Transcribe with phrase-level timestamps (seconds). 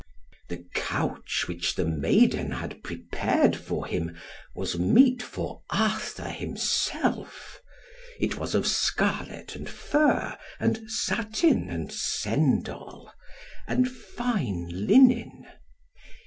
[0.49, 4.17] The couch which the maiden had prepared for him
[4.55, 7.61] was meet for Arthur himself;
[8.19, 13.11] it was of scarlet, and fur, and satin, and sendall,
[13.67, 15.45] and fine linen.